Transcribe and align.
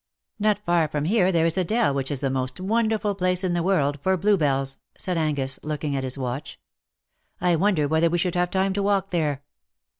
^' 0.39 0.43
Not 0.43 0.57
far 0.57 0.87
from 0.87 1.05
here 1.05 1.31
there 1.31 1.45
is 1.45 1.59
a 1.59 1.63
dell 1.63 1.93
which 1.93 2.09
is 2.09 2.21
the 2.21 2.31
most 2.31 2.59
wonderful 2.59 3.13
place 3.13 3.43
in 3.43 3.53
the 3.53 3.61
world 3.61 3.99
for 4.01 4.17
bluebells/' 4.17 4.77
said 4.97 5.15
Angus, 5.15 5.59
looking 5.61 5.95
at 5.95 6.03
his 6.03 6.17
watch." 6.17 6.59
I 7.39 7.55
wonder 7.55 7.87
whether 7.87 8.09
we 8.09 8.17
should 8.17 8.33
have 8.33 8.49
time 8.49 8.73
to 8.73 8.81
walk 8.81 9.11
there.'' 9.11 9.43